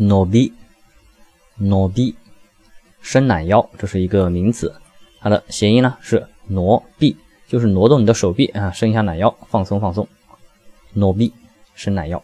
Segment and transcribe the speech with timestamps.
[0.00, 0.52] 挪臂
[1.56, 2.14] 挪臂
[3.00, 4.72] 伸懒腰这是一个名词。
[5.20, 7.16] 它的谐音呢是挪臂
[7.48, 10.06] 就是挪动你的手臂啊伸一下懒腰放松放松。
[10.92, 11.32] 挪臂
[11.74, 12.22] 伸懒腰